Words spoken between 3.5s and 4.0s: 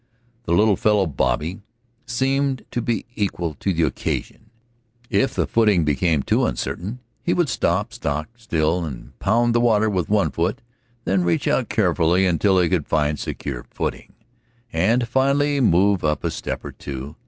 to the